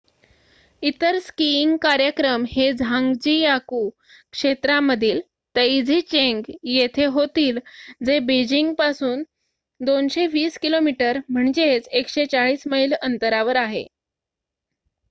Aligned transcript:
इतर 0.83 1.17
स्कीईंग 1.19 1.75
कार्यक्रम 1.81 2.45
हे 2.49 2.71
झान्ग्जीयाकु 2.73 3.81
क्षेत्रामधील 4.33 5.19
तैझीचेंग 5.55 6.41
येथे 6.69 7.05
होतील 7.11 7.59
जे 8.05 8.17
बीजिंग 8.25 8.73
पासून 8.73 9.23
220 9.79 10.57
किमी 10.61 10.91
140 11.93 12.67
मैल 12.67 12.93
अंतरावर 13.01 13.55
आहे 13.57 13.85